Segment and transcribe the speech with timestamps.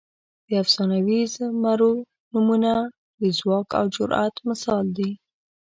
[0.47, 1.91] د افسانوي زمرو
[2.31, 2.71] نومونه
[3.19, 5.11] د ځواک او جرئت مثال دي.